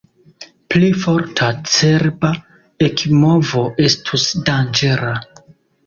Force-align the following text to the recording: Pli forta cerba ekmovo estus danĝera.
Pli 0.73 0.87
forta 1.03 1.49
cerba 1.75 2.33
ekmovo 2.89 3.65
estus 3.89 4.29
danĝera. 4.51 5.19